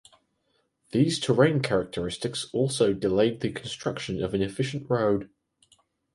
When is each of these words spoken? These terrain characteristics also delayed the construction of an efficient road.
These 0.89 1.19
terrain 1.19 1.61
characteristics 1.61 2.47
also 2.53 2.91
delayed 2.91 3.41
the 3.41 3.51
construction 3.51 4.23
of 4.23 4.33
an 4.33 4.41
efficient 4.41 4.89
road. 4.89 5.29